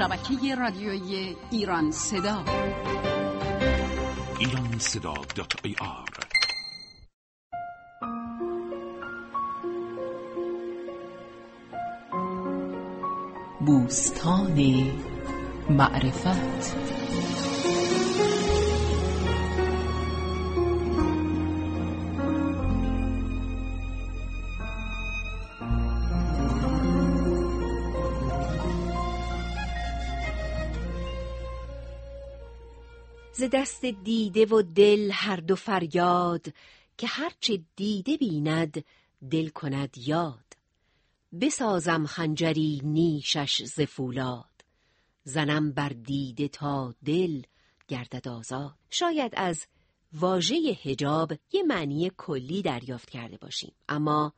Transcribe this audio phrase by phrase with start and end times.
[0.00, 2.44] شبکه رادیویی ایران صدا.
[4.38, 6.08] ایران صدا دات ای آر
[13.60, 14.60] بوستان
[15.70, 16.76] معرفت.
[33.40, 36.46] ز دست دیده و دل هر دو فریاد
[36.98, 38.84] که هرچه دیده بیند
[39.30, 40.44] دل کند یاد.
[41.40, 44.64] بسازم خنجری نیشش ز فولاد
[45.24, 47.42] زنم بر دیده تا دل
[47.88, 48.74] گردد آزاد.
[48.90, 49.66] شاید از
[50.12, 54.32] واژه هجاب یه معنی کلی دریافت کرده باشیم اما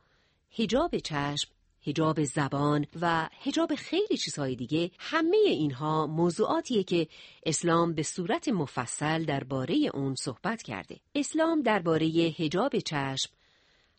[0.57, 1.49] هجاب چشم
[1.85, 7.07] هجاب زبان و هجاب خیلی چیزهای دیگه همه اینها موضوعاتیه که
[7.45, 10.99] اسلام به صورت مفصل درباره اون صحبت کرده.
[11.15, 13.29] اسلام درباره هجاب چشم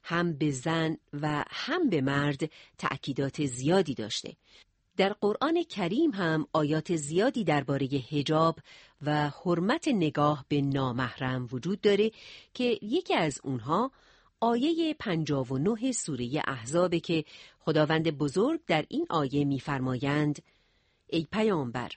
[0.02, 4.36] هم به زن و هم به مرد تأکیدات زیادی داشته.
[4.96, 8.58] در قرآن کریم هم آیات زیادی درباره هجاب
[9.02, 12.10] و حرمت نگاه به نامحرم وجود داره
[12.54, 13.90] که یکی از اونها
[14.40, 17.24] آیه 59 سوره احزابه که
[17.64, 20.42] خداوند بزرگ در این آیه می‌فرمایند
[21.06, 21.90] ای پیامبر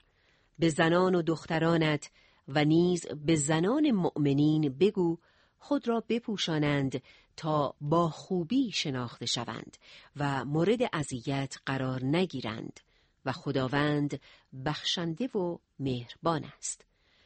[0.59, 2.09] به زنان و دخترانت
[2.47, 5.17] و نیز به زنان مؤمنین بگو
[5.59, 7.01] خود را بپوشانند
[7.37, 9.77] تا با خوبی شناخته شوند
[10.15, 12.79] و مورد اذیت قرار نگیرند
[13.25, 14.19] و خداوند
[14.65, 16.85] بخشنده و مهربان است.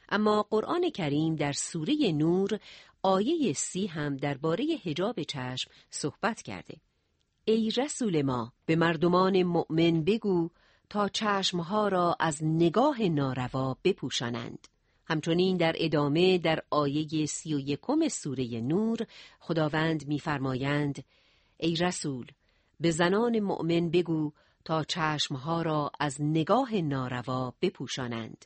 [0.09, 2.59] اما قرآن کریم در سوره نور
[3.01, 6.77] آیه سی هم درباره هجاب چشم صحبت کرده.
[7.45, 10.49] ای رسول ما به مردمان مؤمن بگو
[10.89, 14.67] تا چشمها را از نگاه ناروا بپوشانند.
[15.05, 18.97] همچنین در ادامه در آیه سی و یکم سوره نور
[19.39, 21.03] خداوند می‌فرمایند
[21.57, 22.25] ای رسول
[22.79, 24.31] به زنان مؤمن بگو
[24.65, 28.45] تا چشمها را از نگاه ناروا بپوشانند.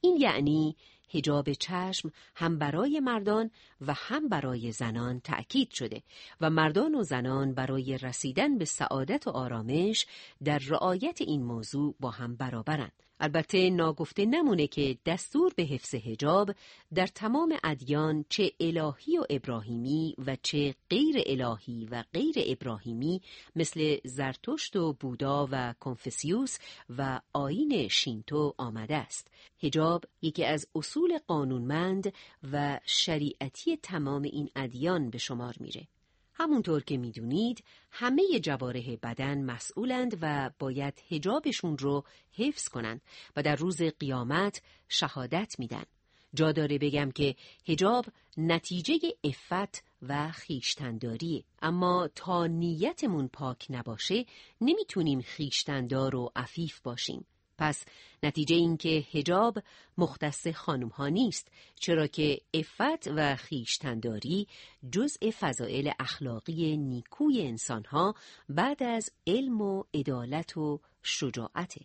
[0.00, 0.76] این یعنی
[1.14, 6.02] هجاب چشم هم برای مردان و هم برای زنان تأکید شده
[6.40, 10.06] و مردان و زنان برای رسیدن به سعادت و آرامش
[10.44, 12.92] در رعایت این موضوع با هم برابرند.
[13.20, 16.50] البته ناگفته نمونه که دستور به حفظ هجاب
[16.94, 23.22] در تمام ادیان چه الهی و ابراهیمی و چه غیر الهی و غیر ابراهیمی
[23.56, 26.58] مثل زرتشت و بودا و کنفسیوس
[26.98, 29.28] و آین شینتو آمده است.
[29.62, 32.12] هجاب یکی از اصول قانونمند
[32.52, 35.88] و شریعتی تمام این ادیان به شمار میره.
[36.34, 43.00] همونطور که می‌دونید همه جواره بدن مسئولند و باید هجابشون رو حفظ کنند
[43.36, 45.84] و در روز قیامت شهادت میدن.
[46.34, 47.34] جا داره بگم که
[47.68, 48.06] هجاب
[48.36, 54.26] نتیجه افت و خیشتنداریه اما تا نیتمون پاک نباشه
[54.60, 57.26] نمی‌تونیم خیشتندار و عفیف باشیم
[57.58, 57.84] پس
[58.22, 59.58] نتیجه این که هجاب
[59.98, 64.46] مختص خانم ها نیست چرا که افت و خیشتنداری
[64.92, 68.14] جزء فضائل اخلاقی نیکوی انسان ها
[68.48, 71.80] بعد از علم و عدالت و شجاعته.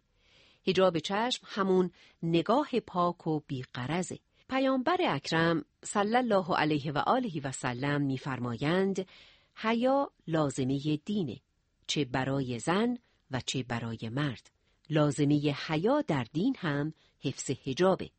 [0.68, 1.92] هجاب چشم همون
[2.24, 4.20] نگاه پاک و بیقرزه
[4.50, 9.06] پیامبر اکرم صلی الله علیه و آله و سلم میفرمایند
[9.56, 11.38] حیا لازمه دینه
[11.88, 12.98] چه برای زن
[13.32, 14.52] و چه برای مرد.
[14.90, 18.10] لازمه حیا در دین هم حفظ هجابه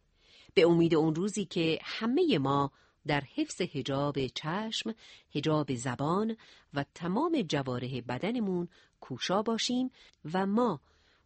[0.55, 2.73] به امید اون روزی که همه ما
[3.07, 4.95] در حفظ هجاب چشم،
[5.35, 6.37] هجاب زبان
[6.75, 8.69] و تمام جواره بدنمون
[9.01, 9.91] کوشا باشیم
[10.33, 10.81] و ما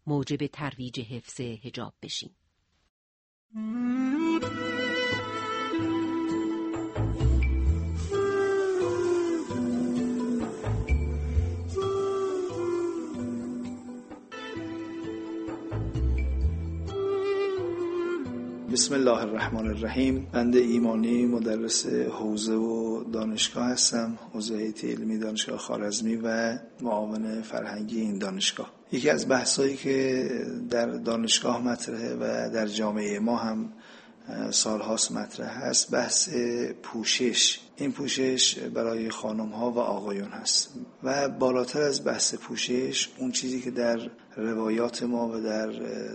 [0.06, 2.36] موجب ترویج حفظ هجاب بشیم.
[18.74, 20.26] بسم الله الرحمن الرحیم.
[20.32, 24.18] بنده ایمانی مدرس حوزه و دانشگاه هستم.
[24.32, 28.70] حوزه علمی دانشگاه خارزمی و معاون فرهنگی این دانشگاه.
[28.92, 30.28] یکی از بحثایی که
[30.70, 33.72] در دانشگاه مطرحه و در جامعه ما هم
[34.50, 36.28] سالهاست مطرح هست بحث
[36.82, 37.60] پوشش.
[37.76, 40.70] این پوشش برای خانم ها و آقایون هست.
[41.02, 45.66] و بالاتر از بحث پوشش اون چیزی که در روایات ما و در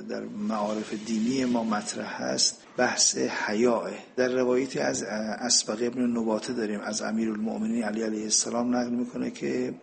[0.09, 6.79] در معارف دینی ما مطرح هست بحث حیاه در روایتی از اسبق ابن نباته داریم
[6.79, 9.73] از امیر المؤمنین علی علیه السلام نقل می‌کنه که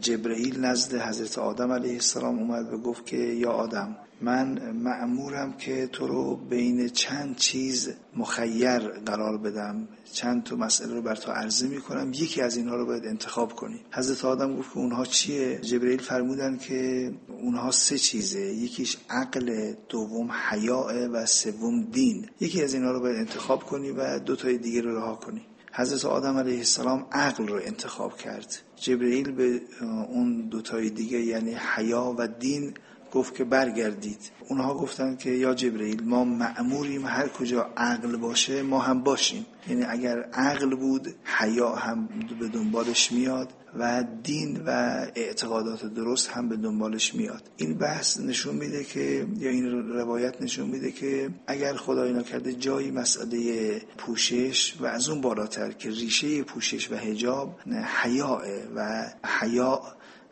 [0.00, 5.86] جبرئیل نزد حضرت آدم علیه السلام اومد و گفت که یا آدم من معمورم که
[5.86, 11.68] تو رو بین چند چیز مخیر قرار بدم چند تا مسئله رو بر تو عرضه
[11.68, 13.80] می کنم یکی از اینها رو باید انتخاب کنی.
[13.92, 20.32] حضرت آدم گفت که اونها چیه؟ جبرئیل فرمودن که اونها سه چیزه یکیش عقل دوم
[20.32, 22.26] حیاء و سوم دین.
[22.40, 25.42] یکی از اینها رو باید انتخاب کنی و دو تای دیگه رو رها کنی.
[25.78, 28.58] حضرت آدم علیه السلام عقل رو انتخاب کرد.
[28.76, 29.60] جبرئیل به
[30.08, 32.74] اون دوتای دیگه یعنی حیا و دین
[33.12, 34.30] گفت که برگردید.
[34.48, 39.46] اونها گفتن که یا جبرئیل ما معموریم هر کجا عقل باشه ما هم باشیم.
[39.68, 42.08] یعنی اگر عقل بود حیا هم
[42.40, 44.70] به دنبالش میاد و دین و
[45.14, 47.42] اعتقادات درست هم به دنبالش میاد.
[47.56, 52.90] این بحث نشون میده که یا این روایت نشون میده که اگر خدای نکرده جایی
[52.90, 57.60] مسئله پوشش و از اون بالاتر که ریشه پوشش و هجاب
[58.02, 58.42] حیاه
[58.76, 59.06] و
[59.40, 59.82] حیا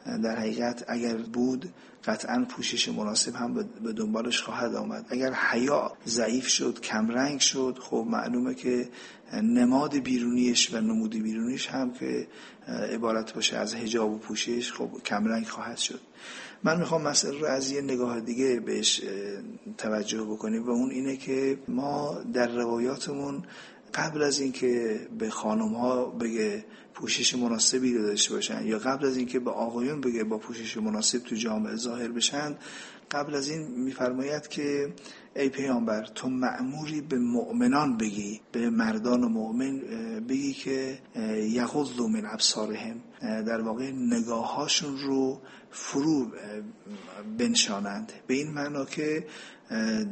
[0.07, 1.73] در حقیقت اگر بود
[2.07, 5.07] قطعا پوشش مناسب هم به دنبالش خواهد آمد.
[5.09, 8.89] اگر حیا ضعیف شد کمرنگ شد خب معلومه که
[9.43, 12.29] نماد بیرونیش و نمود بیرونیش هم که
[12.69, 16.01] عبارت باشه از هجاب و پوشش خب کمرنگ خواهد شد.
[16.65, 19.03] من می‌خوام مسئله رو از یه نگاه دیگه بهش
[19.79, 23.43] توجه بکنیم و اون اینه که ما در روایاتمون
[23.97, 26.65] قبل از اینکه به خانم ها بگه
[26.95, 31.19] پوشش مناسبی رو داشته باشن یا قبل از اینکه به آقایون بگه با پوشش مناسب
[31.19, 32.57] تو جامعه ظاهر بشن
[33.11, 34.93] قبل از این میفرماید که
[35.37, 39.81] ای پیامبر تو معموری به مؤمنان بگی به مردان و مؤمن
[40.29, 40.99] بگی که
[41.51, 43.01] یغضوا من ابصارهم.
[43.21, 45.41] در واقع نگاهاشون رو
[45.71, 46.27] فرو
[47.39, 48.13] بنشانند.
[48.27, 49.27] به این معنا که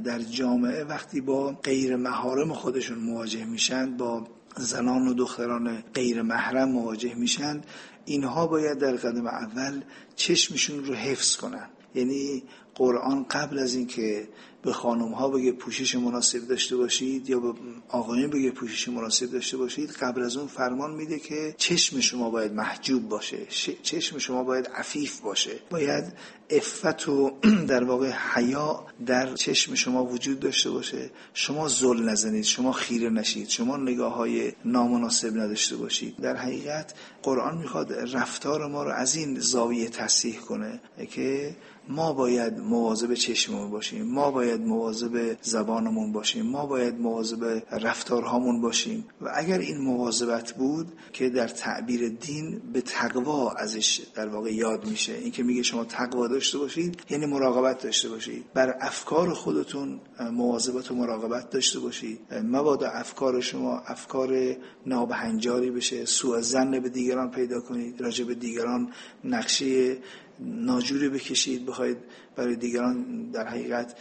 [0.04, 6.68] در جامعه وقتی با غیر محارم خودشون مواجه میشن با زنان و دختران غیر محرم
[6.68, 7.60] مواجه میشن
[8.04, 9.82] اینها باید در قدم اول
[10.16, 11.68] چشمشون رو حفظ کنن.
[11.94, 12.42] یعنی
[12.74, 14.28] قرآن قبل از اینکه
[14.64, 17.52] به خانم ها بگه پوشش مناسب داشته باشید یا به
[17.88, 22.52] آقایان بگه پوشش مناسب داشته باشید قبل از اون فرمان میده که چشم شما باید
[22.52, 23.46] محجوب باشه
[23.82, 25.60] چشم شما باید عفیف باشه.
[25.70, 26.04] باید
[26.50, 27.30] افت و
[27.68, 31.10] در واقع حیا در چشم شما وجود داشته باشه.
[31.34, 36.16] شما زل نزنید شما خیره نشید شما نگاه های نامناسب نداشته باشید.
[36.16, 40.80] در حقیقت قرآن می‌خواد رفتار ما رو از این زاویه تصحیح کنه
[41.10, 41.56] که
[41.88, 44.02] ما باید مواظب چشممون باشیم.
[44.02, 46.46] ما باید مواظب زبانمون باشیم.
[46.46, 49.04] ما باید مواظب رفتارهامون باشیم.
[49.20, 54.86] و اگر این مواظبت بود که در تعبیر دین به تقوا ازش در واقع یاد
[54.86, 55.12] میشه.
[55.12, 58.44] این که میگه شما تقوا داشته باشید یعنی مراقبت داشته باشید.
[58.54, 60.00] بر افکار خودتون
[60.32, 62.20] مواظبت و مراقبت داشته باشید.
[62.44, 64.56] مبادا افکار شما افکار
[64.86, 66.04] نابهنجاری بشه.
[66.04, 68.00] سوء زن به دیگران پیدا کنید.
[68.00, 68.92] راجع به دیگران
[69.24, 69.96] نقشه
[70.40, 71.98] ناجوری بکشید بخواید
[72.36, 73.96] برای دیگران در حقیقت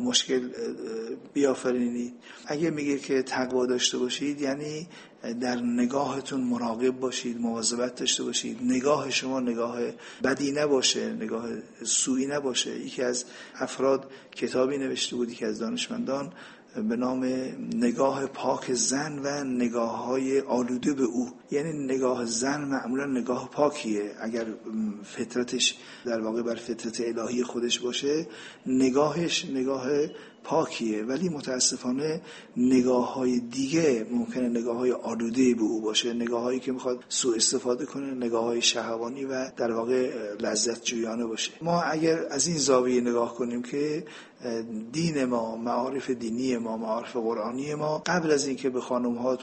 [0.00, 0.48] مشکل
[1.34, 2.14] بیافرینید.
[2.46, 4.88] اگه میگه که تقوا داشته باشید یعنی
[5.40, 8.58] در نگاهتون مراقب باشید مواظبت داشته باشید.
[8.62, 9.78] نگاه شما نگاه
[10.24, 11.48] بدی نباشه نگاه
[11.82, 12.78] سوی نباشه.
[12.78, 13.24] یکی از
[13.54, 16.32] افراد کتابی نوشته بود که از دانشمندان.
[16.82, 17.24] به نام
[17.74, 21.28] نگاه پاک زن و نگاه های آلوده به او.
[21.50, 24.14] یعنی نگاه زن معمولا نگاه پاکیه.
[24.20, 24.46] اگر
[25.04, 28.26] فطرتش در واقع بر فطرت الهی خودش باشه
[28.66, 29.86] نگاهش نگاه
[30.46, 32.20] پاکیه ولی متاسفانه
[32.56, 36.12] نگاه های دیگه ممکنه نگاه های آلوده به او باشه.
[36.12, 40.10] نگاه هایی که می‌خواد سوء استفاده کنه نگاه های شهوانی و در واقع
[40.40, 41.52] لذت جویانه باشه.
[41.62, 44.04] ما اگر از این زاویه نگاه کنیم که
[44.92, 49.38] دین ما معارف دینی ما معارف قرآنی ما قبل از اینکه به خانم ها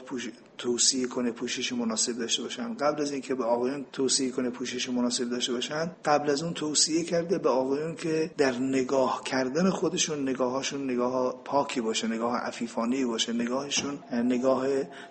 [0.58, 5.30] توصیه کنه پوشش مناسب داشته باشن قبل از اینکه به آقایون توصیه کنه پوشش مناسب
[5.30, 10.90] داشته باشن قبل از اون توصیه کرده به آقایون که در نگاه کردن خودشون نگاهاشون
[10.94, 14.66] نگاه پاکی باشه نگاه عفیفانه باشه نگاهشون نگاه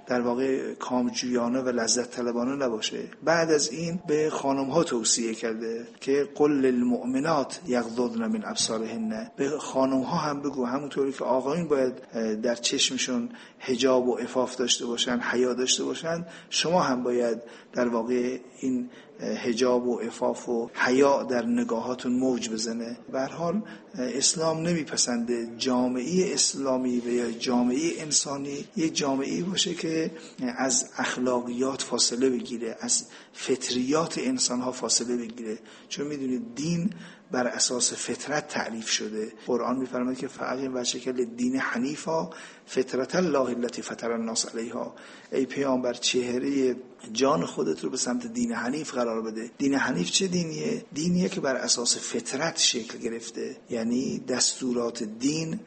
[0.08, 3.04] در واقع کامجویانه و لذت طلبانه نباشه.
[3.24, 9.32] بعد از این به خانم ها توصیه کرده که قل للمؤمنات یغضضن من ابصارهن.
[9.36, 11.94] به خانم ها هم بگو همونطوری که آقایون باید
[12.42, 17.38] در چشمشون حجاب و عفاف داشته باشن حیا داشته باشن شما هم باید
[17.74, 18.90] در واقع این
[19.20, 22.98] هجاب و افاف و حیا در نگاهاتون موج بزنه.
[23.32, 23.62] حال
[23.98, 28.66] اسلام نمیپسنده جامعه اسلامی و یا جامعه انسانی.
[28.76, 30.12] یک جامعه باشه که
[30.58, 35.60] از اخلاقیات فاصله بگیره از فطریات انسان ها فاصله بگیره.
[35.90, 36.90] چون می‌دونید دین
[37.32, 39.32] بر اساس فطرت تعریف شده.
[39.48, 42.30] قرآن میفرماید که فعقیم و شکل دین حنیفا
[42.66, 44.96] فطرت الله التي فطر الناس علیها.
[45.32, 46.76] ای پیامبر چهره
[47.12, 49.52] جان خودت رو به سمت دین حنیف قرار بده.
[49.58, 53.58] دین حنیف چه دینیه؟ دینیه که بر اساس فطرت شکل گرفته.
[53.70, 55.60] یعنی دستورات دین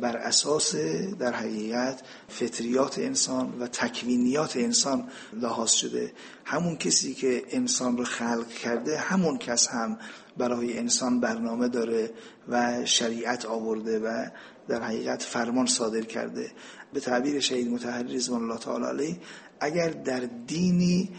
[0.00, 0.76] بر اساس
[1.18, 6.12] در حقیقت فطریات انسان و تکوینیات انسان لحاظ شده.
[6.44, 9.98] همون کسی که انسان رو خلق کرده همون کس هم
[10.36, 12.10] برای انسان برنامه داره
[12.48, 14.26] و شریعت آورده و
[14.68, 16.50] در حقیقت فرمان صادر کرده.
[16.92, 19.16] به تعبیر شهید متحری رضوان الله تعالی علیه
[19.60, 21.10] اگر در دینی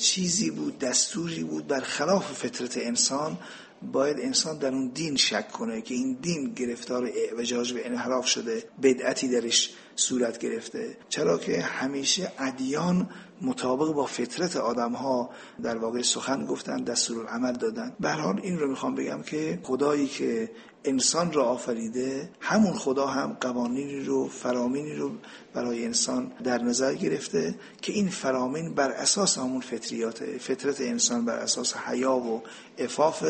[0.00, 3.38] چیزی بود دستوری بود بر خلاف فطرت انسان
[3.82, 8.64] باید انسان در اون دین شک کنه که این دین گرفتار اعوجاج و انحراف شده
[8.82, 10.96] بدعتی درش صورت گرفته.
[11.08, 13.10] چرا که همیشه ادیان
[13.42, 15.30] مطابق با فطرت آدم ها
[15.62, 17.96] در واقع سخن گفتن دستور عمل دادن.
[18.00, 20.50] به این رو می‌خوام بگم که خدایی که
[20.88, 25.10] انسان را آفریده همون خدا هم قوانینی رو فرامینی رو
[25.54, 31.38] برای انسان در نظر گرفته که این فرامین بر اساس همون فطریات فطرت انسان بر
[31.38, 32.42] اساس حیا و
[32.78, 33.24] افاف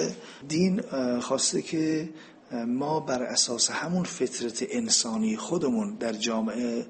[0.49, 0.83] دین
[1.21, 2.09] خواسته که
[2.67, 6.87] ما بر اساس همون فطرت انسانی خودمون در جامعه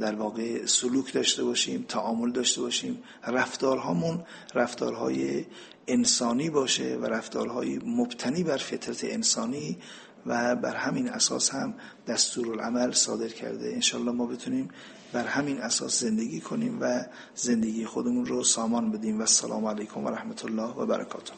[0.00, 3.02] در واقع سلوک داشته باشیم تعامل داشته باشیم.
[3.26, 5.44] رفتارهامون رفتارهای
[5.86, 9.78] انسانی باشه و رفتارهای مبتنی بر فطرت انسانی
[10.26, 11.74] و بر همین اساس هم
[12.08, 13.72] دستورالعمل صادر کرده.
[13.74, 14.68] انشالله ما بتونیم
[15.12, 17.04] بر همین اساس زندگی کنیم و
[17.34, 19.18] زندگی خودمون رو سامان بدیم.
[19.18, 21.32] و السلام علیکم و رحمت الله و برکاته.